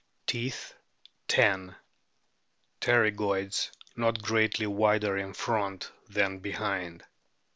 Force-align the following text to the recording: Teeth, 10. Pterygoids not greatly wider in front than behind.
Teeth, 0.25 0.73
10. 1.27 1.75
Pterygoids 2.81 3.69
not 3.95 4.23
greatly 4.23 4.65
wider 4.65 5.15
in 5.15 5.31
front 5.35 5.91
than 6.09 6.39
behind. 6.39 7.03